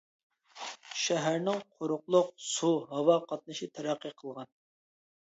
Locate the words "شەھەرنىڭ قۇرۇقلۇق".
1.01-2.33